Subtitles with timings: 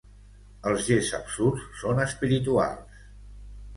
[0.69, 3.05] Els gests absurds són espirituals.